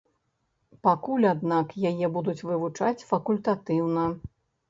Пакуль, 0.87 1.25
аднак, 1.33 1.75
яе 1.91 2.09
будуць 2.17 2.43
вывучаць 2.49 3.05
факультатыўна. 3.13 4.07